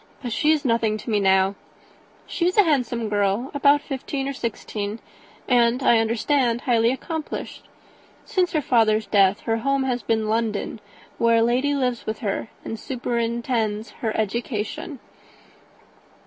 But 0.23 0.33
she 0.33 0.49
is 0.51 0.65
nothing 0.65 0.97
to 0.97 1.11
me 1.11 1.19
now. 1.19 1.53
She 2.25 2.47
is 2.47 2.57
a 2.57 2.63
handsome 2.63 3.07
girl, 3.07 3.51
about 3.53 3.81
fifteen 3.81 4.27
or 4.27 4.33
sixteen, 4.33 4.97
and, 5.47 5.83
I 5.83 5.99
understand, 5.99 6.61
highly 6.61 6.91
accomplished. 6.91 7.67
Since 8.25 8.53
her 8.53 8.63
father's 8.63 9.05
death 9.05 9.41
her 9.41 9.57
home 9.57 9.83
has 9.83 10.01
been 10.01 10.27
London, 10.27 10.79
where 11.19 11.37
a 11.37 11.43
lady 11.43 11.75
lives 11.75 12.07
with 12.07 12.17
her, 12.21 12.47
and 12.65 12.79
superintends 12.79 13.91
her 14.01 14.17
education." 14.17 14.97